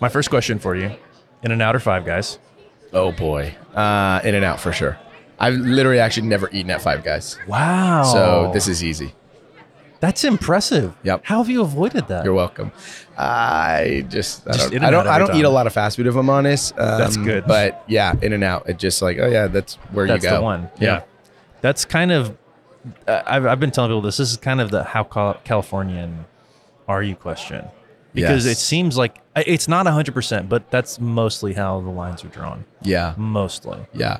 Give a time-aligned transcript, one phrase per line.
[0.00, 0.90] My first question for you:
[1.42, 2.38] In and out or Five Guys?
[2.92, 4.98] Oh boy, uh, In and Out for sure.
[5.38, 8.02] I've literally actually never eaten at Five Guys, Wow.
[8.04, 9.14] so this is easy.
[10.00, 10.94] that's impressive.
[11.02, 11.22] Yep.
[11.24, 12.24] How have you avoided that?
[12.24, 12.72] You're welcome.
[13.18, 15.96] I just I Just don't I don't, I every don't eat a lot of fast
[15.96, 16.72] food if I'm honest.
[16.78, 17.46] Um, That's good.
[17.46, 18.68] But yeah, In and Out.
[18.68, 20.36] It just like oh yeah, that's where That's you go.
[20.36, 20.70] the one.
[20.80, 21.02] Yeah.
[21.62, 22.36] That's kind of.
[23.08, 24.18] Uh, I've, I've been telling people this.
[24.18, 26.26] This is kind of the how Cal- Californian
[26.86, 27.66] are you question
[28.16, 28.56] because Yes.
[28.56, 32.64] it seems like uh, it's not 100%, but that's mostly how the lines are drawn.
[32.82, 33.78] yeah, Mostly.
[33.94, 34.16] yeah.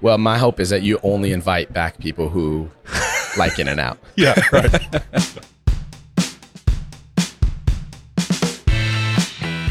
[0.00, 2.68] Well, my hope is that you only invite back people who
[3.38, 3.98] like In and Out.
[4.16, 4.34] Yeah.
[4.50, 5.02] Right.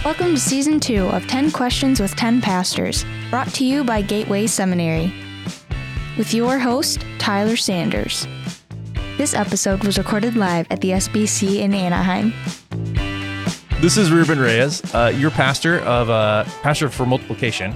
[0.05, 4.45] Welcome to season two of 10 Questions with 10 Pastors, brought to you by Gateway
[4.47, 5.11] Seminary.
[6.17, 8.27] With your host, Tyler Sanders.
[9.17, 12.34] This episode was recorded live at the SBC in Anaheim.
[13.85, 17.76] This is Ruben Reyes, uh, your pastor of uh, pastor for multiplication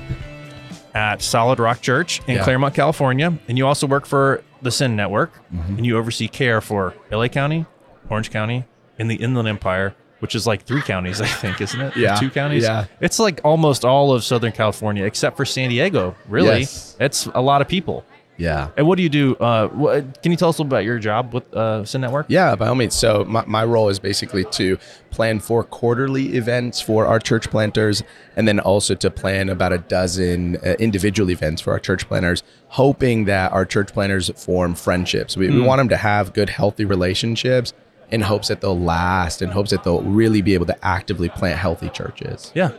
[0.95, 2.43] at Solid Rock Church in Yeah.
[2.43, 6.95] Claremont, California, and you also work for the Send Network, and you oversee care for
[7.11, 7.67] LA County,
[8.09, 8.65] Orange County,
[8.97, 11.95] and the Inland Empire, which is like three counties, I think, isn't it?
[11.95, 12.15] Yeah.
[12.15, 12.63] two counties.
[12.63, 12.85] Yeah.
[12.99, 16.15] it's like almost all of Southern California except for San Diego.
[16.27, 16.97] Really, Yes.
[16.99, 18.03] it's a lot of people.
[18.39, 18.69] Yeah.
[18.77, 19.35] And what do you do?
[19.35, 22.27] Uh, what, can you tell us a little about your job with uh, Send Network?
[22.29, 22.95] Yeah, by all means.
[22.95, 24.77] So my, my role is basically to
[25.11, 28.01] plan for quarterly events for our church planters,
[28.37, 32.41] and then also to plan about a dozen uh, individual events for our church planters,
[32.69, 35.35] hoping that our church planters form friendships.
[35.35, 37.73] We, we want them to have good, healthy relationships
[38.09, 41.59] in hopes that they'll last, in hopes that they'll really be able to actively plant
[41.59, 42.51] healthy churches.
[42.55, 42.69] Yeah.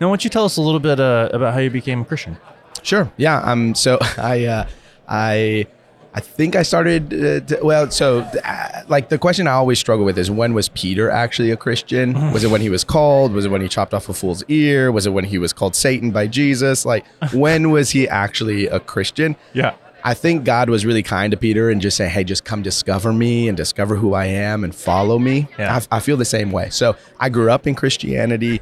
[0.00, 2.04] Now, why don't you tell us a little bit uh, about how you became a
[2.04, 2.38] Christian?
[2.82, 3.12] Sure.
[3.16, 3.40] Yeah.
[3.42, 3.74] Um.
[3.74, 4.66] So I, uh,
[5.08, 5.66] I,
[6.14, 7.12] I think I started.
[7.12, 10.68] Uh, t- well, so uh, like the question I always struggle with is when was
[10.70, 12.32] Peter actually a Christian?
[12.32, 13.32] Was it when he was called?
[13.32, 14.92] Was it when he chopped off a fool's ear?
[14.92, 16.84] Was it when he was called Satan by Jesus?
[16.84, 19.36] Like when was he actually a Christian?
[19.52, 19.74] Yeah.
[20.04, 23.12] I think God was really kind to Peter and just say, "Hey, just come discover
[23.12, 25.80] me and discover who I am and follow me." Yeah.
[25.92, 26.70] I, I feel the same way.
[26.70, 28.60] So I grew up in Christianity.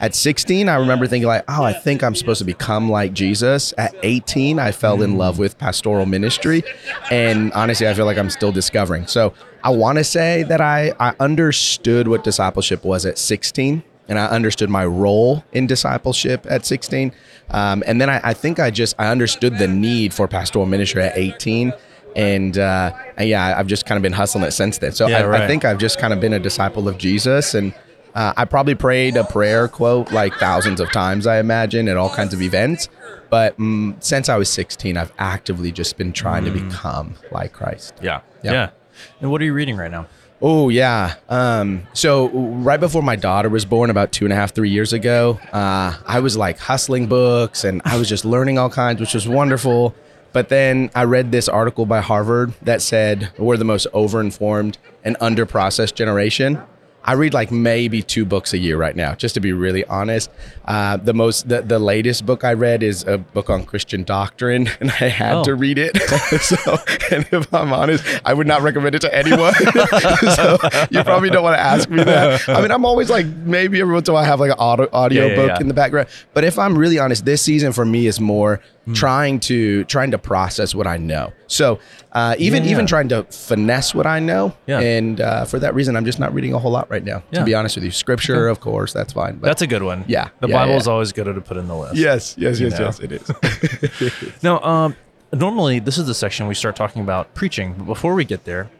[0.00, 3.72] At 16, I remember thinking like, "Oh, I think I'm supposed to become like Jesus."
[3.78, 6.62] At 18, I fell in love with pastoral ministry,
[7.10, 9.06] and honestly, I feel like I'm still discovering.
[9.06, 9.32] So
[9.64, 14.26] I want to say that I I understood what discipleship was at 16 and I
[14.26, 17.12] understood my role in discipleship at 16.
[17.50, 21.02] Um, and then I, I think I just I understood the need for pastoral ministry
[21.02, 21.72] at 18.
[22.14, 24.92] And, uh, yeah, I've just kind of been hustling it since then.
[24.92, 25.42] So Yeah, I, right.
[25.42, 27.52] I think I've just kind of been a disciple of Jesus.
[27.54, 27.74] And
[28.16, 32.08] uh, I probably prayed a prayer quote like thousands of times, I imagine, at all
[32.08, 32.88] kinds of events.
[33.28, 37.92] But mm, since I was 16, I've actively just been trying to become like Christ.
[38.00, 38.22] Yeah.
[38.42, 38.52] Yeah.
[38.52, 38.70] Yeah.
[39.20, 40.06] And what are you reading right now?
[40.40, 41.16] Oh yeah.
[41.28, 44.94] Um, so right before my daughter was born, about two and a half, three years
[44.94, 49.12] ago, uh, I was like hustling books and I was just learning all kinds, which
[49.12, 49.94] was wonderful.
[50.32, 55.18] But then I read this article by Harvard that said we're the most overinformed and
[55.18, 56.62] underprocessed generation.
[57.06, 60.28] I read like maybe two books a year right now, just to be really honest.
[60.64, 64.68] Uh, the most, the, the latest book I read is a book on Christian doctrine,
[64.80, 65.44] and I had Oh.
[65.44, 65.96] to read it.
[66.42, 66.76] so,
[67.12, 69.54] and if I'm honest, I would not recommend it to anyone.
[70.34, 70.58] so
[70.90, 72.48] you probably don't want to ask me that.
[72.48, 74.58] I mean, I'm always like, maybe every once in a while I have like an
[74.58, 75.60] audio, audio Yeah, yeah, book yeah.
[75.60, 76.08] in the background.
[76.34, 78.92] But if I'm really honest, this season for me is more Hmm.
[78.92, 81.32] trying to trying to process what I know.
[81.48, 81.80] So
[82.12, 82.70] uh, even Yeah.
[82.70, 84.54] even trying to finesse what I know.
[84.68, 84.78] Yeah.
[84.78, 87.22] And uh, for that reason, I'm just not reading a whole lot right now.
[87.32, 87.40] Yeah.
[87.40, 89.38] To be honest with you, scripture, of course, that's fine.
[89.38, 90.04] But That's a good one.
[90.06, 90.28] Yeah.
[90.40, 90.78] The Yeah, Bible yeah.
[90.78, 91.96] is always good to put in the list.
[91.96, 92.84] yes, yes, yes, know.
[92.86, 94.32] yes, it is.
[94.42, 94.94] Now, um,
[95.32, 97.74] normally this is the section we start talking about preaching.
[97.76, 98.70] But before we get there,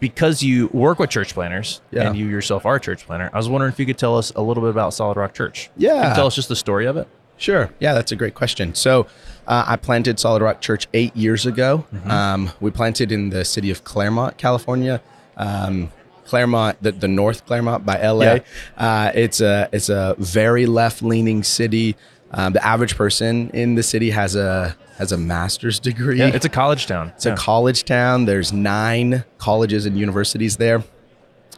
[0.00, 2.08] because you work with church planters Yeah.
[2.08, 4.32] and you yourself are a church planter, I was wondering if you could tell us
[4.34, 5.70] a little bit about Solid Rock Church.
[5.76, 6.14] Yeah.
[6.14, 7.06] Tell us just the story of it.
[7.42, 7.70] Sure.
[7.80, 8.74] Yeah, that's a great question.
[8.74, 9.06] So,
[9.48, 11.84] uh, I planted Solid Rock Church eight years ago.
[12.04, 15.02] Um, we planted in the city of Claremont, California.
[15.36, 15.90] Um,
[16.24, 18.24] Claremont, the, the North Claremont by LA.
[18.24, 18.38] Yeah.
[18.76, 21.96] Uh, it's a it's a very left leaning city.
[22.30, 26.18] Um, the average person in the city has a has a master's degree.
[26.18, 27.12] Yeah, it's a college town.
[27.16, 28.26] It's a college town.
[28.26, 30.84] There's nine colleges and universities there.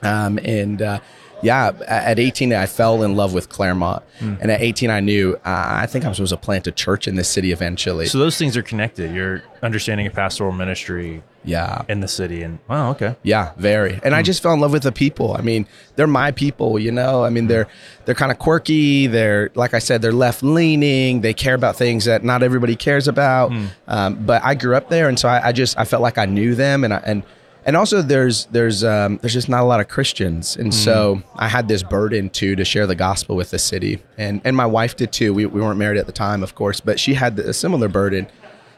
[0.03, 1.01] Um, and uh,
[1.45, 4.03] yeah, at 18, I fell in love with Claremont.
[4.19, 4.35] Hmm.
[4.41, 7.07] And at 18, I knew uh, I think I was supposed to plant a church
[7.07, 8.07] in this city eventually.
[8.07, 9.15] so those things are connected.
[9.15, 11.83] Your understanding of pastoral ministry yeah.
[11.89, 14.01] in the city, and wow, okay, Yeah, very.
[14.03, 14.25] And I Hmm.
[14.25, 15.37] just fell in love with the people.
[15.39, 17.25] I mean, they're my people, you know.
[17.25, 17.67] I mean, they're
[18.05, 19.07] they're kind of quirky.
[19.07, 21.21] They're like I said, they're left leaning.
[21.21, 23.53] They care about things that not everybody cares about.
[23.53, 23.67] Hmm.
[23.89, 26.25] Um, but I grew up there, and so I, I just I felt like I
[26.27, 27.23] knew them, and I, and
[27.65, 31.49] and also there's there's um, there's just not a lot of Christians, and so I
[31.49, 34.97] had this burden too to share the gospel with the city, and and my wife
[34.97, 35.33] did too.
[35.33, 38.27] We we weren't married at the time, of course, but she had a similar burden.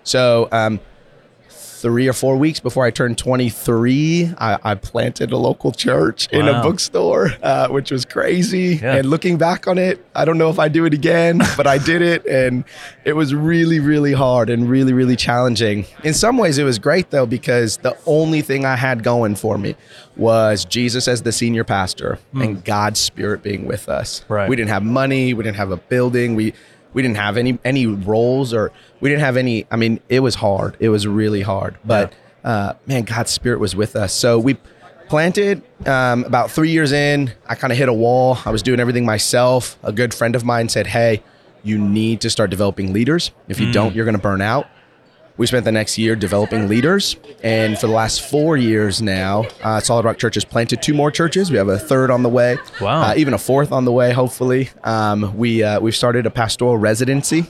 [0.04, 0.80] So um,
[1.86, 6.48] three or four weeks before I turned 23, I, I planted a local church in
[6.48, 8.80] a bookstore, uh, which was crazy.
[8.82, 8.96] Yeah.
[8.96, 11.78] And looking back on it, I don't know if I do it again, but I
[11.78, 12.26] did it.
[12.26, 12.64] And
[13.04, 15.86] it was really, really hard and really, really challenging.
[16.02, 19.56] In some ways, it was great though, because the only thing I had going for
[19.56, 19.76] me
[20.16, 24.24] was Jesus as the senior pastor and God's spirit being with us.
[24.28, 24.48] Right.
[24.48, 26.52] We didn't have money, we didn't have a building, we
[26.96, 30.34] we didn't have any any roles or we didn't have any i mean it was
[30.36, 30.78] hard.
[30.80, 31.76] It was really hard.
[31.84, 34.14] But uh, man god's spirit was with us.
[34.14, 34.56] So we
[35.06, 38.38] planted um, about three years in i kind of hit a wall.
[38.46, 39.78] I was doing everything myself.
[39.82, 41.22] A good friend of mine said hey
[41.62, 43.30] you need to start developing leaders.
[43.46, 44.66] If you don't you're going to burn out
[45.36, 49.80] we spent the next year developing leaders, and for the last four years now, uh,
[49.80, 51.50] Solid Rock Church has planted two more churches.
[51.50, 53.02] We have a third on the way, Wow.
[53.10, 54.12] uh, even a fourth on the way.
[54.12, 57.44] Hopefully, um, we uh, we've started a pastoral residency.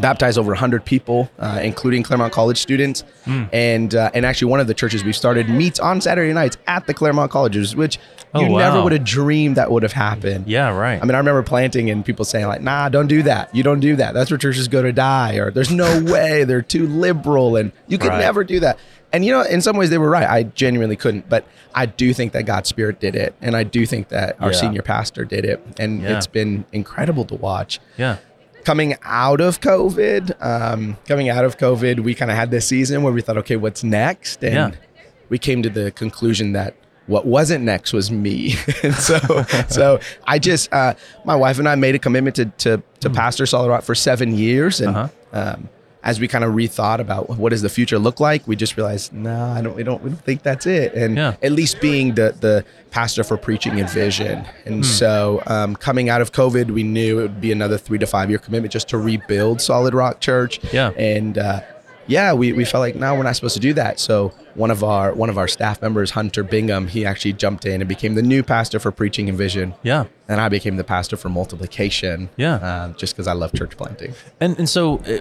[0.00, 3.04] Baptized over 100 people, uh, including Claremont College students,
[3.52, 6.86] and uh, and actually one of the churches we've started meets on Saturday nights at
[6.86, 7.98] the Claremont colleges, which
[8.32, 10.46] Oh, you never would have dreamed that would have happened.
[10.46, 11.02] Yeah, right.
[11.02, 13.52] I mean, I remember planting and people saying like, "Nah, don't do that.
[13.52, 14.14] You don't do that.
[14.14, 16.44] That's where churches go to die." Or "There's no way.
[16.44, 18.20] They're too liberal, and you could Right.
[18.20, 18.78] never do that."
[19.12, 20.28] And you know, in some ways, they were right.
[20.28, 21.44] I genuinely couldn't, but
[21.74, 24.58] I do think that God's Spirit did it, and I do think that our Yeah.
[24.58, 26.16] senior pastor did it, and Yeah.
[26.16, 27.80] it's been incredible to watch.
[27.96, 28.16] yeah.
[28.64, 33.02] Coming out of COVID, um, coming out of COVID, we kind of had this season
[33.02, 34.44] where we thought, okay, what's next?
[34.44, 34.80] And Yeah.
[35.28, 36.74] we came to the conclusion that
[37.06, 38.54] what wasn't next was me.
[38.82, 39.18] and so,
[39.68, 43.46] so I just, uh, my wife and I made a commitment to, to, to pastor
[43.46, 44.80] Solid Rock for seven years.
[44.80, 45.08] And, Uh-huh.
[45.32, 45.68] um,
[46.02, 49.12] as we kind of rethought about what does the future look like, we just realized,
[49.12, 50.94] no, I don't, we don't, we don't think that's it.
[50.94, 51.34] And Yeah.
[51.42, 54.44] at least being the, the pastor for preaching and vision.
[54.64, 54.82] And Hmm.
[54.82, 58.30] so, um, coming out of COVID, we knew it would be another three to five
[58.30, 60.58] year commitment just to rebuild Solid Rock Church.
[60.72, 60.90] Yeah.
[60.96, 61.60] And, uh,
[62.06, 64.00] yeah, we, we felt like no, we're not supposed to do that.
[64.00, 67.80] So one of our one of our staff members, Hunter Bingham, he actually jumped in
[67.80, 69.74] and became the new pastor for preaching and vision.
[69.84, 70.06] Yeah.
[70.28, 72.28] And I became the pastor for multiplication.
[72.36, 72.54] Yeah.
[72.54, 74.14] uh, just because I love church planting.
[74.40, 75.18] And and so uh,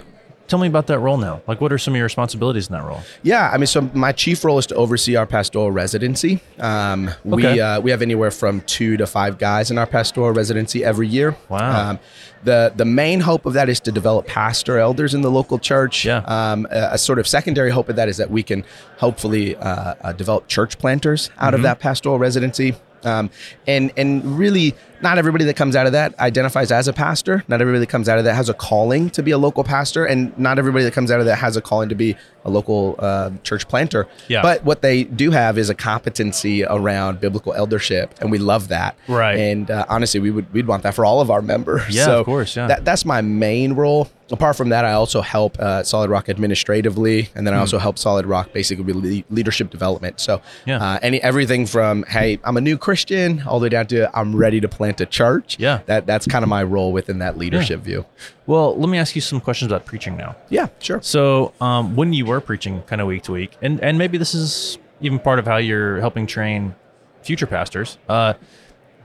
[0.49, 1.41] tell me about that role now.
[1.47, 3.01] Like what are some of your responsibilities in that role?
[3.23, 6.41] Yeah, I mean, so my chief role is to oversee our pastoral residency.
[6.59, 10.83] Um, We uh, we have anywhere from two to five guys in our pastoral residency
[10.83, 11.35] every year.
[11.49, 11.91] Wow.
[11.91, 11.99] Um,
[12.43, 16.05] the the main hope of that is to develop pastor elders in the local church.
[16.05, 16.17] Yeah.
[16.25, 18.63] Um, a, a sort of secondary hope of that is that we can
[18.97, 21.55] hopefully uh, uh, develop church planters out Mm-hmm.
[21.55, 22.75] of that pastoral residency.
[23.03, 23.29] Um,
[23.67, 27.43] and and really, not everybody that comes out of that identifies as a pastor.
[27.47, 30.05] Not everybody that comes out of that has a calling to be a local pastor,
[30.05, 32.15] and not everybody that comes out of that has a calling to be
[32.45, 34.07] a local uh, church planter.
[34.27, 34.41] Yeah.
[34.41, 38.97] But what they do have is a competency around biblical eldership, and we love that.
[39.07, 39.37] Right.
[39.37, 41.95] And uh, honestly, we would we'd want that for all of our members.
[41.95, 42.67] Yeah, so of course, yeah.
[42.67, 44.09] That, that's my main role.
[44.31, 47.97] Apart from that, I also help uh, Solid Rock administratively, and then I also help
[47.97, 50.19] Solid Rock basically with le- leadership development.
[50.19, 50.69] So, Hmm.
[50.69, 50.77] Yeah.
[50.77, 54.35] uh, any everything from hey, I'm a new Christian, all the way down to I'm
[54.35, 55.57] ready to plant a church.
[55.59, 55.79] Yeah.
[55.87, 58.05] that that's kind of my role within that leadership view.
[58.45, 60.35] Well, let me ask you some questions about preaching now.
[60.49, 61.01] Yeah, sure.
[61.01, 64.33] So, um, when you were preaching kind of week to week, and, and maybe this
[64.35, 66.75] is even part of how you're helping train
[67.21, 68.33] future pastors, uh,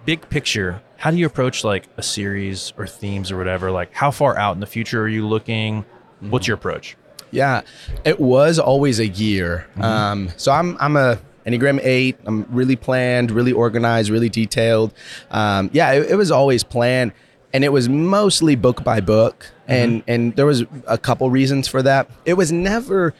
[0.04, 3.70] big picture, how do you approach like a series or themes or whatever?
[3.70, 5.84] Like, how far out in the future are you looking?
[6.20, 6.96] What's your approach?
[7.30, 7.60] Yeah,
[8.06, 9.66] it was always a year.
[9.78, 12.16] Um, so I'm I'm a Enneagram eight.
[12.24, 14.94] I'm really planned, really organized, really detailed.
[15.30, 17.12] Um, yeah, it, it was always planned,
[17.52, 21.82] and it was mostly book by book, and and there was a couple reasons for
[21.82, 22.08] that.
[22.24, 23.12] It was never.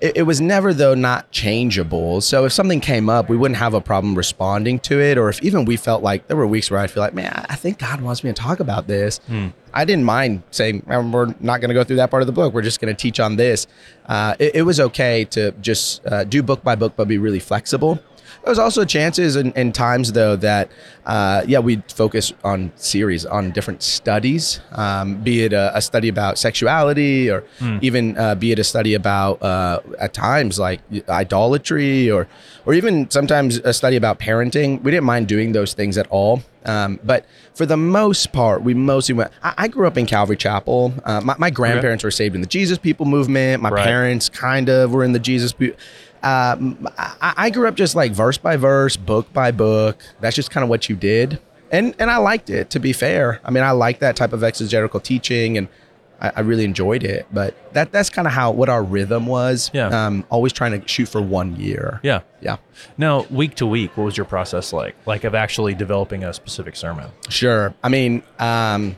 [0.00, 2.20] It, it was never though not changeable.
[2.20, 5.18] So if something came up, we wouldn't have a problem responding to it.
[5.18, 7.56] Or if even we felt like there were weeks where I'd feel like, man, I-
[7.58, 9.18] think God wants me to talk about this.
[9.74, 12.32] I didn't mind saying "Um, we're not going to go through that part of the
[12.32, 12.54] book.
[12.54, 13.66] We're just going to teach on this.
[14.06, 17.40] Uh, it, it was okay to just uh, do book by book, but be really
[17.40, 17.98] flexible.
[18.44, 20.70] There was also chances and, and times though that
[21.04, 26.08] uh, yeah we'd focus on series on different studies, um, be it a, a study
[26.08, 27.44] about sexuality or
[27.82, 32.26] even uh, be it a study about uh, at times like idolatry or
[32.66, 34.82] or even sometimes a study about parenting.
[34.82, 36.42] We didn't mind doing those things at all.
[36.64, 39.30] Um, but for the most part, we mostly went.
[39.42, 40.92] I, I grew up in Calvary Chapel.
[41.04, 43.62] Uh, my, my grandparents were saved in the Jesus People movement.
[43.62, 43.84] My Right.
[43.86, 45.52] parents kind of were in the Jesus.
[45.52, 45.72] Pe-
[46.22, 50.02] um, I, I grew up just like verse by verse, book by book.
[50.20, 52.70] That's just kind of what you did, and and I liked it.
[52.70, 55.68] To be fair, I mean, I like that type of exegetical teaching, and
[56.20, 57.26] I, I really enjoyed it.
[57.32, 59.70] But that that's kind of how what our rhythm was.
[59.72, 59.88] Yeah.
[59.88, 62.00] Um, always trying to shoot for one year.
[62.02, 62.20] Yeah.
[62.40, 62.56] Yeah.
[62.96, 64.94] Now, week to week, what was your process like?
[65.06, 67.10] Like of actually developing a specific sermon?
[67.28, 67.74] Sure.
[67.82, 68.96] I mean, um,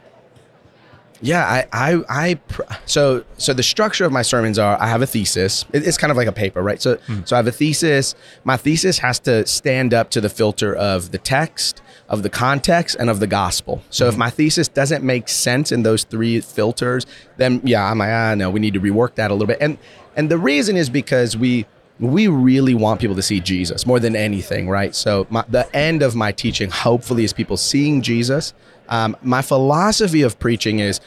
[1.23, 5.03] yeah, I, I, I, pr- so, so the structure of my sermons are, I have
[5.03, 5.65] a thesis.
[5.73, 6.81] It- it's kind of like a paper, right?
[6.81, 8.15] So, so I have a thesis.
[8.45, 12.97] My thesis has to stand up to the filter of the text, of the context,
[12.99, 13.83] and of the gospel.
[13.91, 18.11] So, if my thesis doesn't make sense in those three filters, then yeah, I'm like,
[18.11, 19.59] ah, no, we need to rework that a little bit.
[19.61, 19.79] And,
[20.17, 21.67] and the reason is because we,
[22.01, 24.95] we really want people to see Jesus more than anything, right?
[24.95, 28.55] So my, the end of my teaching, hopefully, is people seeing Jesus.
[28.89, 31.01] Um, my philosophy of preaching is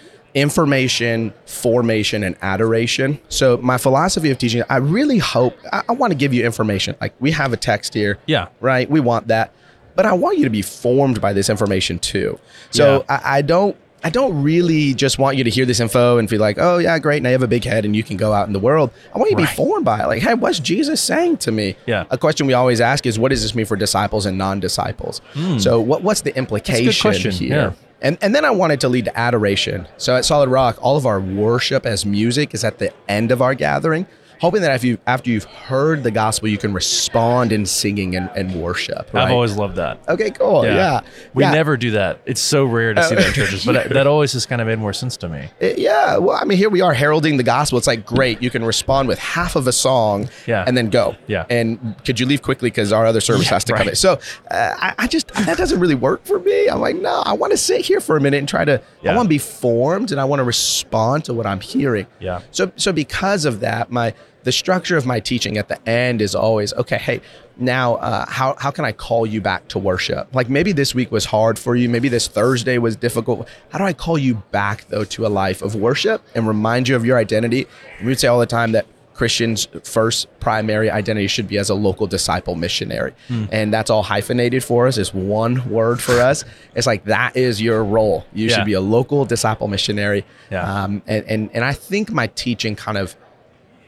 [0.54, 3.20] information, formation, and adoration.
[3.30, 6.96] So my philosophy of teaching, I really hope I, I want to give you information.
[7.02, 8.48] Like we have a text here, Yeah.
[8.60, 8.90] right?
[8.90, 9.52] We want that,
[9.96, 12.40] but I want you to be formed by this information too.
[12.72, 13.20] So Yeah.
[13.24, 13.76] I, I don't.
[14.04, 17.00] I don't really just want you to hear this info and feel like, oh yeah,
[17.00, 18.92] great, now you have a big head and you can go out in the world.
[19.16, 19.50] I want you to Right.
[19.50, 20.08] be formed by it.
[20.08, 21.76] Like, hey, what's Jesus saying to me?
[21.86, 22.04] Yeah.
[22.10, 25.22] A question we always ask is, what does this mean for disciples and non-disciples?
[25.60, 27.56] So, what what's the implication here?
[27.58, 27.72] yeah.
[28.02, 29.88] And and then I wanted to lead to adoration.
[29.98, 33.42] So at Solid Rock, all of our worship as music is at the end of
[33.42, 34.06] our gathering,
[34.40, 38.30] hoping that if you after you've heard the gospel, you can respond in singing and,
[38.36, 39.10] and worship.
[39.14, 39.26] Right?
[39.26, 40.00] I've always loved that.
[40.08, 40.66] okay, cool.
[40.66, 41.02] Yeah.
[41.34, 41.52] We Yeah.
[41.52, 42.20] never do that.
[42.26, 44.80] It's so rare to see that in churches, but that, always has kind of made
[44.80, 45.50] more sense to me.
[45.60, 47.78] It- yeah, well, I mean, here we are heralding the gospel.
[47.78, 48.42] It's like great.
[48.42, 50.64] You can respond with half of a song, Yeah.
[50.68, 51.16] and then go.
[51.28, 51.46] Yeah.
[51.50, 53.96] And could you leave quickly because our other service Yeah, has to come in?
[53.96, 54.14] So
[54.52, 56.68] uh, I, I just that doesn't really work for me.
[56.70, 58.82] I'm like, no, I want to sit here for a minute and try to.
[59.02, 59.12] Yeah.
[59.12, 62.08] I want to be formed, and I want to respond to what I'm hearing.
[62.20, 62.42] Yeah.
[62.52, 66.36] So so because of that, my the structure of my teaching at the end is
[66.36, 66.98] always okay.
[66.98, 67.22] Hey,
[67.58, 70.34] now uh, how how can I call you back to worship?
[70.34, 71.90] Like maybe this week was hard for you.
[71.90, 73.48] Maybe this Thursday was difficult.
[73.70, 76.96] How do I call you back though to a life of worship and remind you
[76.96, 77.68] of your identity?
[78.02, 78.86] We would say all the time that.
[79.16, 83.14] Christians' first primary identity should be as a local disciple missionary.
[83.28, 83.46] Hmm.
[83.52, 84.98] And that's all hyphenated for us.
[84.98, 86.44] It's one word for us.
[86.74, 88.26] It's like that is your role.
[88.34, 88.56] You Yeah.
[88.56, 90.26] should be a local disciple missionary.
[90.50, 90.64] Yeah.
[90.68, 93.16] Um, and, and and I think my teaching kind of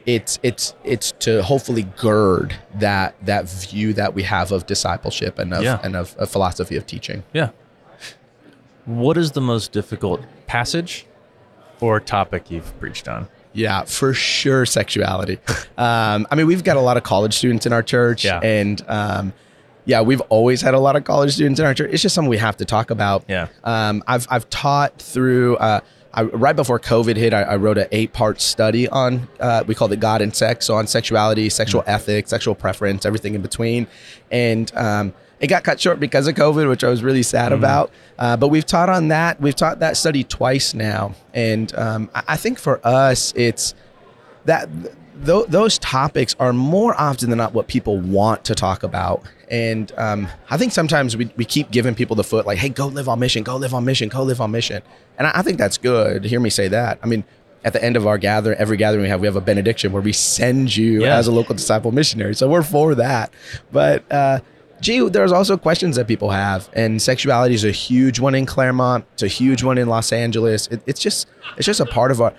[0.06, 5.52] it's it's it's to hopefully gird that that view that we have of discipleship and
[5.52, 5.80] of Yeah.
[5.82, 7.24] and of a philosophy of teaching.
[7.32, 7.50] Yeah.
[8.84, 11.06] What is the most difficult passage
[11.80, 13.26] or topic you've preached on?
[13.52, 15.38] Yeah, for sure, sexuality.
[15.78, 18.38] um, I mean, we've got a lot of college students in our church, Yeah.
[18.40, 19.32] and um,
[19.86, 21.90] yeah, we've always had a lot of college students in our church.
[21.92, 23.24] It's just something we have to talk about.
[23.28, 23.48] Yeah.
[23.64, 25.56] Um, I've I've taught through.
[25.56, 25.80] Uh,
[26.16, 29.92] I, right before COVID hit, I, I wrote an eight-part study on uh, we called
[29.92, 33.86] it God and Sex, so on sexuality, sexual ethics, sexual preference, everything in between,
[34.30, 37.90] and um, it got cut short because of COVID, which I was really sad about.
[38.18, 39.38] Uh, but we've taught on that.
[39.40, 43.74] We've taught that study twice now, and um, I, I think for us, it's
[44.46, 44.68] that
[45.24, 49.22] th- those topics are more often than not what people want to talk about.
[49.50, 52.86] And um, I think sometimes we, we keep giving people the foot, like, hey, go
[52.88, 54.82] live on mission, go live on mission, go live on mission.
[55.18, 56.24] And I, I think that's good.
[56.24, 56.98] to Hear me say that.
[57.02, 57.24] I mean,
[57.64, 60.02] at the end of our gather, every gathering we have, we have a benediction where
[60.02, 61.16] we send you Yeah.
[61.16, 62.34] as a local disciple missionary.
[62.34, 63.32] So we're for that.
[63.72, 64.40] But uh,
[64.80, 69.04] gee, there's also questions that people have, and sexuality is a huge one in Claremont.
[69.14, 70.66] It's a huge one in Los Angeles.
[70.68, 72.34] It, it's just it's just a part of our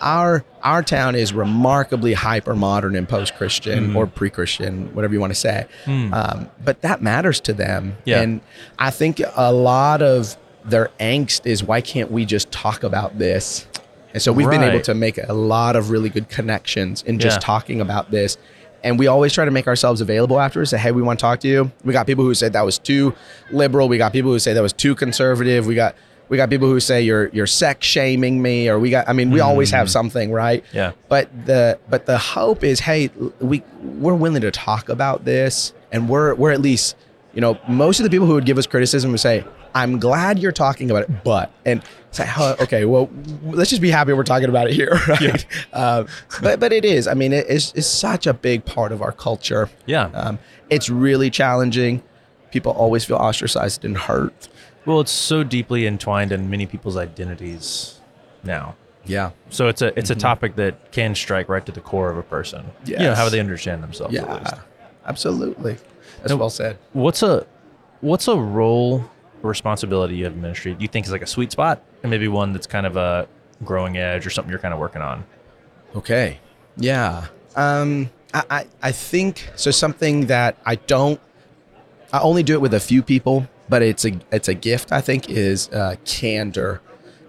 [0.00, 3.96] our our town is remarkably hyper modern and post Christian Mm-hmm.
[3.96, 5.66] or pre Christian, whatever you want to say.
[5.86, 7.96] Um, but that matters to them.
[8.04, 8.20] Yeah.
[8.22, 8.40] and
[8.78, 13.66] I think a lot of their angst is why can't we just talk about this?
[14.14, 17.36] And so we've been able to make a lot of really good connections in just
[17.36, 17.40] Yeah.
[17.40, 18.38] talking about this.
[18.84, 20.70] And we always try to make ourselves available afterwards.
[20.70, 21.72] Say, hey, we want to talk to you.
[21.84, 23.14] We got people who said that was too
[23.50, 23.88] liberal.
[23.88, 25.66] We got people who say that was too conservative.
[25.66, 25.94] We got
[26.28, 29.08] we got people who say you're you're sex shaming me, or we got.
[29.08, 30.64] I mean, we always have something, right?
[30.72, 30.92] Yeah.
[31.08, 36.08] But the but the hope is, hey, we we're willing to talk about this, and
[36.08, 36.96] we're we're at least,
[37.34, 40.38] you know, most of the people who would give us criticism would say, I'm glad
[40.38, 43.10] you're talking about it, but and say, huh, okay, well,
[43.42, 45.46] let's just be happy we're talking about it here, right?
[45.72, 46.04] Uh,
[46.40, 47.08] but but it is.
[47.08, 49.68] I mean, it is it's such a big part of our culture.
[49.86, 50.04] Yeah.
[50.14, 50.38] Um,
[50.70, 52.02] it's really challenging.
[52.50, 54.48] People always feel ostracized and hurt.
[54.86, 58.00] Well, it's so deeply entwined in many people's identities
[58.42, 58.76] now.
[59.06, 59.30] Yeah.
[59.50, 62.22] So it's a it's a topic that can strike right to the core of a
[62.22, 62.64] person.
[62.84, 64.14] You know, how they understand themselves.
[64.14, 64.58] Yeah.
[65.06, 65.76] Absolutely.
[66.18, 66.78] That's No- well said.
[66.92, 67.46] What's a
[68.00, 69.04] what's a role
[69.42, 70.74] or responsibility you have in ministry?
[70.74, 73.28] Do you think is like a sweet spot and maybe one that's kind of a
[73.64, 75.24] growing edge or something you're kind of working on?
[75.96, 76.40] Okay.
[76.76, 77.26] Yeah.
[77.56, 79.70] Um, I, I, I think so.
[79.70, 81.20] Something that I don't,
[82.12, 84.92] I only do it with a few people, but it's a it's a gift.
[84.92, 86.80] I think is uh, candor.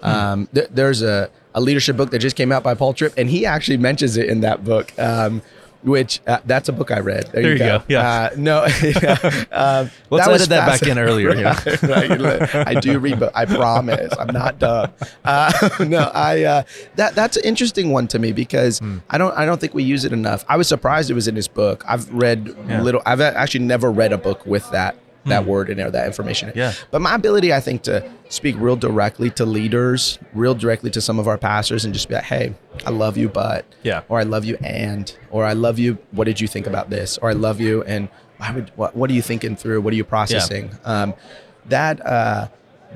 [0.02, 3.30] Um, th- there's a, a leadership book that just came out by Paul Tripp, and
[3.30, 4.98] he actually mentions it in that book.
[5.00, 5.42] Um,
[5.84, 7.28] which uh, that's a book I read.
[7.32, 7.78] There, There you go.
[7.78, 7.84] go.
[7.88, 8.10] Yeah.
[8.10, 8.64] Uh, no.
[9.52, 11.60] um, Let's that edit that back in earlier, yeah.
[11.84, 12.56] Right, right.
[12.68, 14.92] I do read, but I promise I'm not dumb.
[15.24, 15.52] Uh,
[15.88, 16.64] no, I uh,
[16.96, 18.98] that that's an interesting one to me because Hmm.
[19.12, 20.44] I don't I don't think we use it enough.
[20.50, 21.84] I was surprised it was in his book.
[21.88, 22.82] I've read Yeah.
[22.82, 23.04] little.
[23.06, 24.96] I've actually never read a book with that
[25.26, 25.50] that Hmm.
[25.50, 26.52] word in there, that information.
[26.56, 26.74] Yeah.
[26.92, 31.20] But my ability, I think, to speak real directly to leaders, real directly to some
[31.20, 32.54] of our pastors, and just be like, "Hey,
[32.86, 34.02] I love you, but," Yeah.
[34.10, 35.98] or "I love you, and," or "I love you.
[36.12, 39.10] What did you think about this?" or "I love you, and why would what, what
[39.10, 39.82] are you thinking through?
[39.82, 41.14] What are you processing?" Um,
[41.70, 42.48] that uh,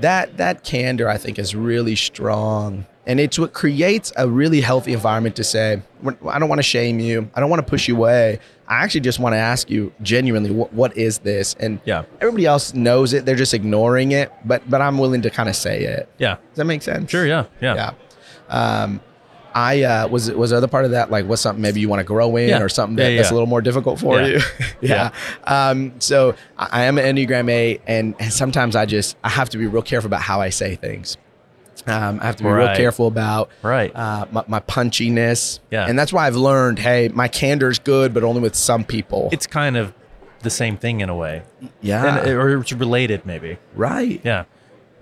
[0.02, 4.94] that that candor, I think, is really strong, and it's what creates a really healthy
[4.94, 5.82] environment to say,
[6.28, 7.30] "I don't want to shame you.
[7.36, 8.40] I don't want to push you away.
[8.70, 12.04] I actually just want to ask you genuinely, what, what is this?" And Yeah.
[12.22, 14.32] everybody else knows it; they're just ignoring it.
[14.46, 16.08] But but I'm willing to kind of say it.
[16.20, 16.36] Yeah.
[16.36, 17.10] Does that make sense?
[17.12, 17.26] Sure.
[17.26, 17.46] Yeah.
[17.62, 17.76] Yeah.
[17.76, 17.92] Yeah.
[18.50, 19.02] Um,
[19.54, 22.00] I uh, was was the other part of that like what's something maybe you want
[22.02, 22.62] to grow in Yeah.
[22.62, 24.28] or something Yeah, that, that's a little more difficult for Yeah.
[24.28, 24.40] you.
[24.82, 25.10] yeah.
[25.46, 29.50] Um, so I I am an Enneagram eight, and, and sometimes I just I have
[29.50, 31.18] to be real careful about how I say things.
[31.88, 33.96] Um, I have to be real careful about Right.
[33.96, 35.60] uh, my, my punchiness.
[35.72, 35.86] Yeah.
[35.88, 39.30] And that's why I've learned, hey, my candor is good, but only with some people.
[39.32, 39.94] It's kind of
[40.42, 41.44] the same thing in a way,
[41.82, 42.20] yeah.
[42.20, 43.58] and, or it's related maybe.
[43.76, 44.22] right.
[44.24, 44.46] Yeah.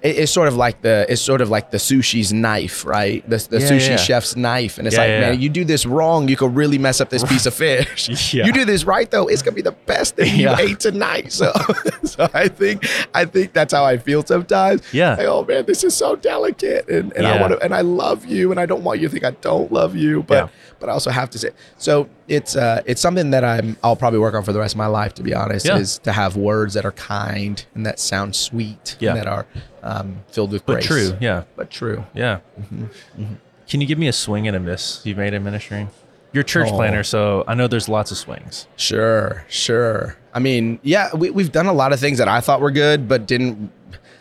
[0.02, 3.28] It, it's sort of like the it's sort of like the sushi's knife, right?
[3.30, 3.96] The, the Yeah, sushi yeah.
[3.98, 7.02] chef's knife, and it's Yeah, like, man, you do this wrong, you could really mess
[7.02, 8.10] up this piece of fish.
[8.34, 11.32] You do this right though, it's gonna be the best thing you ate tonight.
[11.32, 11.52] So,
[12.04, 14.82] so I think I think that's how I feel sometimes.
[14.94, 15.16] Yeah.
[15.16, 18.26] Like, oh man, this is so delicate, and, and I want to, and I love
[18.26, 20.50] you, and I don't want you to think I don't love you, but.
[20.80, 21.50] But I also have to say.
[21.78, 24.78] So it's uh it's something that I'm I'll probably work on for the rest of
[24.78, 25.14] my life.
[25.16, 25.78] To be honest, Yeah.
[25.78, 29.12] is to have words that are kind and that sound sweet Yeah.
[29.12, 29.46] and that are
[29.84, 31.18] um, filled with But grace true.
[31.20, 31.44] Yeah.
[31.56, 32.06] but true.
[32.14, 32.40] Yeah.
[33.70, 35.88] Can you give me a swing and a miss you've made in ministry?
[36.34, 36.76] You're church Oh.
[36.76, 38.68] planner, so I know there's lots of swings.
[38.76, 40.18] Sure, sure.
[40.34, 43.08] I mean, yeah, we, we've done a lot of things that I thought were good,
[43.08, 43.72] but didn't.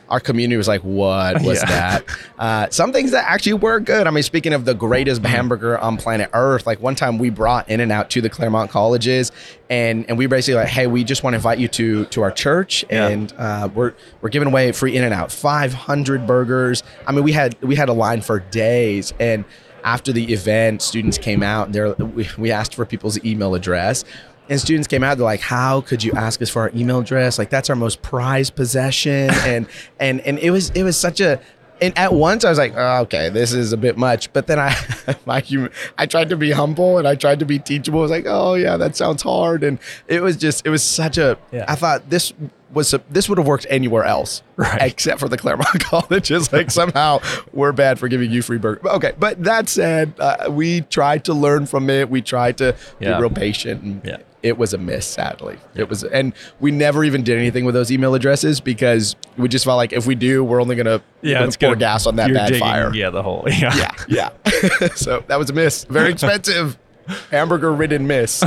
[0.09, 1.67] Our community was like, "What was Yeah.
[1.67, 2.05] that?"
[2.39, 4.07] Uh, some things that actually were good.
[4.07, 5.31] I mean, speaking of the greatest Mm-hmm.
[5.35, 8.71] hamburger on planet Earth, like one time we brought In and Out to the Claremont
[8.71, 9.33] colleges,
[9.71, 12.31] and and we basically like, "Hey, we just want to invite you to to our
[12.31, 13.09] church, Yeah.
[13.09, 16.83] and uh, we're we're giving away free In and Out, 500 burgers.
[17.07, 19.45] I mean, we had we had a line for days, and
[19.85, 24.05] after the event, students came out and they're we, we asked for people's email address.
[24.49, 27.39] And students came out, they're like, How could you ask us for our email address?
[27.39, 29.31] Like that's our most prized possession.
[29.45, 29.67] and
[29.99, 31.41] and and it was it was such a
[31.79, 34.33] and at once I was like, oh, okay, this is a bit much.
[34.33, 34.75] But then I
[35.27, 37.99] my hum- I tried to be humble and I tried to be teachable.
[38.01, 39.63] I was like, oh yeah, that sounds hard.
[39.65, 39.79] And
[40.09, 41.65] it was just it was such a Yeah.
[41.69, 42.33] I thought this
[42.73, 44.83] was a, this would have worked anywhere else Right.
[44.83, 46.53] except for the Claremont colleges.
[46.53, 47.21] Like somehow
[47.53, 48.87] we're bad for giving you free burger.
[48.89, 52.11] Okay, but that said, uh, we tried to learn from it.
[52.11, 53.17] We tried to Yeah.
[53.17, 53.83] be real patient.
[53.83, 54.17] And Yeah.
[54.47, 55.59] It was a miss, sadly.
[55.75, 59.65] It was, and we never even did anything with those email addresses because we just
[59.65, 62.33] felt like if we do, we're only gonna Yeah, gonna pour gonna- gas on that
[62.33, 62.95] bad digging- fire.
[62.95, 63.45] Yeah, the whole.
[63.51, 63.75] Yeah.
[64.09, 64.89] yeah, yeah.
[64.95, 65.85] so that was a miss.
[65.85, 66.79] Very expensive,
[67.31, 68.43] hamburger-ridden miss.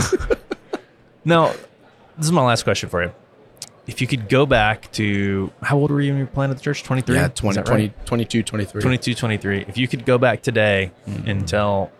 [1.26, 1.48] Now,
[2.18, 3.12] this is my last question for you.
[3.88, 6.84] If you could go back to how old were you when you planted the church?
[6.84, 7.16] 23?
[7.16, 8.06] yeah, Is 20, 20, right?
[8.06, 8.82] 22, 23.
[8.82, 9.66] 22, 23.
[9.68, 11.30] If you could go back today Mm-hmm.
[11.30, 11.92] and tell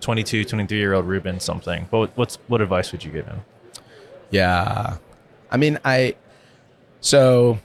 [0.00, 3.40] 22, 23 year old Ruben something, But what's what advice would you give him?
[4.30, 4.96] Yeah.
[5.50, 6.16] I mean, I
[7.00, 7.58] so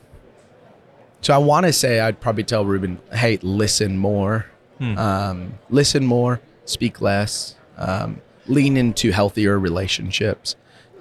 [1.21, 4.47] so I want to say I'd probably tell Ruben, "Hey, listen more.
[4.79, 7.55] Um, listen more, speak less.
[7.77, 10.55] Um, lean into healthier relationships."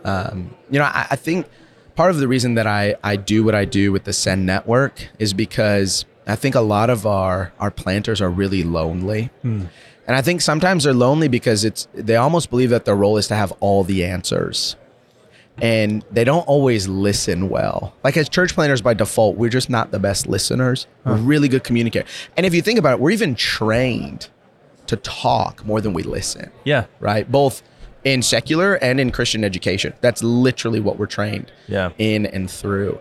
[0.05, 1.47] Um, you know, I, I think
[1.95, 5.09] part of the reason that I I do what I do with the Send Network
[5.19, 9.31] is because I think a lot of our our planters are really lonely.
[9.43, 9.65] Hmm.
[10.07, 13.29] And I think sometimes they're lonely because it's they almost believe that their role is
[13.29, 14.77] to have all the answers
[15.63, 17.95] and they don't always listen well.
[18.03, 20.87] Like as church planters by default, we're just not the best listeners.
[21.05, 22.09] We're really good communicators.
[22.37, 24.29] And if you think about it, we're even trained
[24.87, 26.87] to talk more than we listen, Yeah.
[26.99, 27.31] right?
[27.31, 27.63] Both
[28.05, 29.93] in secular and in Christian education.
[30.01, 31.91] That's literally what we're trained Yeah.
[31.99, 32.99] in and through.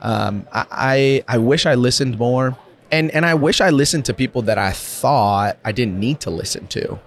[0.00, 2.56] Um, I, I I wish I listened more,
[2.90, 6.30] and and I wish I listened to people that I thought I didn't need to
[6.30, 6.98] listen to.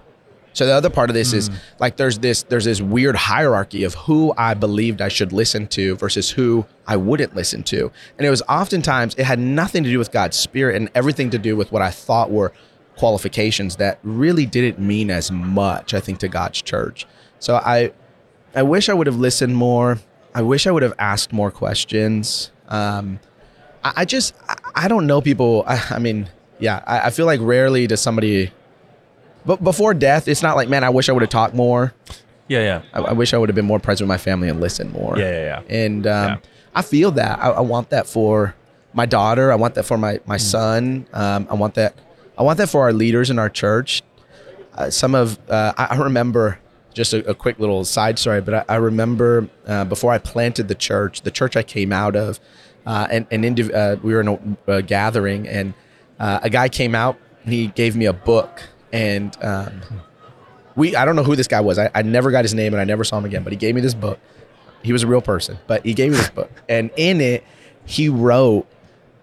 [0.54, 3.94] So the other part of this is like there's this there's this weird hierarchy of
[3.94, 7.90] who I believed I should listen to versus who I wouldn't listen to.
[8.16, 11.38] And it was oftentimes it had nothing to do with God's spirit and everything to
[11.38, 12.52] do with what I thought were
[12.96, 17.04] qualifications that really didn't mean as much I think to God's church.
[17.40, 17.92] So I
[18.54, 19.98] I wish I would have listened more.
[20.36, 22.52] I wish I would have asked more questions.
[22.68, 23.20] Um,
[23.82, 25.64] I, I just I, I don't know people.
[25.66, 26.82] I, I mean, yeah.
[26.86, 28.50] I, I feel like rarely does somebody,
[29.44, 31.92] but before death, it's not like, man, I wish I would have talked more.
[32.48, 32.82] Yeah, yeah.
[32.92, 35.18] I, wish I would have been more present with my family and listened more.
[35.18, 35.74] Yeah, yeah, yeah.
[35.74, 36.36] And um, Yeah.
[36.74, 37.38] I feel that.
[37.38, 38.54] I, I want that for
[38.92, 39.50] my daughter.
[39.50, 40.26] I want that for my Mm.
[40.26, 41.06] my son.
[41.12, 41.94] Um, I want that.
[42.36, 44.02] I want that for our leaders in our church.
[44.74, 46.58] Uh, some of uh, I remember
[46.94, 50.68] just a, a quick little side story, but I, I remember uh, before I planted
[50.68, 52.40] the church, the church I came out of,
[52.86, 55.74] uh, and and indiv- uh, we were in a, a gathering, and
[56.18, 59.80] uh, a guy came out and he gave me a book, and um,
[60.76, 61.78] we I don't know who this guy was.
[61.78, 63.74] I, I never got his name and I never saw him again, but he gave
[63.74, 64.18] me this book.
[64.82, 67.44] He was a real person, but he gave me this book, and in it
[67.86, 68.66] he wrote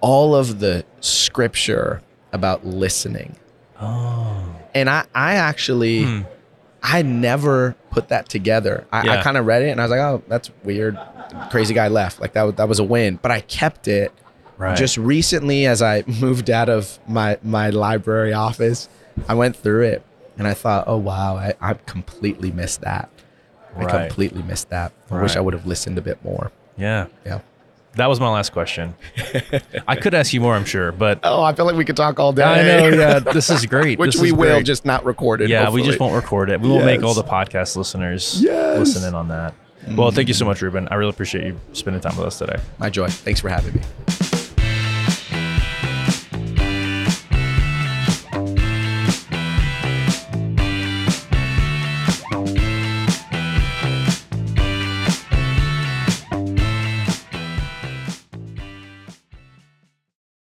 [0.02, 2.02] all of the scripture
[2.34, 3.36] about listening.
[3.80, 4.44] Oh.
[4.74, 6.22] And I I actually Hmm.
[6.84, 8.86] I never put that together.
[8.92, 10.98] I, I kind of read it and I was like, oh, that's weird.
[11.50, 12.20] Crazy guy left.
[12.20, 14.12] Like that was, that was a win, but I kept it.
[14.58, 14.78] Right.
[14.78, 18.90] Just recently, as I moved out of my my library office,
[19.28, 20.04] I went through it
[20.38, 23.10] and I thought, oh wow, I, I completely missed that.
[23.78, 24.92] I completely missed that.
[25.10, 26.52] I wish I would have listened a bit more.
[26.78, 27.08] yeah.
[27.26, 27.40] Yeah.
[27.96, 28.96] That was my last question.
[29.88, 32.20] I could ask you more, I'm sure, but Oh, I feel like we could talk
[32.20, 32.44] all day.
[32.44, 32.88] I know.
[32.88, 34.00] Yeah, this is great.
[34.00, 34.66] Which This we will, great.
[34.66, 35.50] just not record it.
[35.50, 36.62] Yeah, we just won't record it.
[36.62, 38.80] We will make all the podcast listeners Yes.
[38.80, 39.54] Listen in on that.
[39.96, 40.50] Well, thank you so mm.
[40.50, 40.88] much, Ruben.
[40.90, 42.60] I really appreciate you spending time with us today.
[42.78, 43.08] My joy.
[43.08, 43.82] Thanks for having me.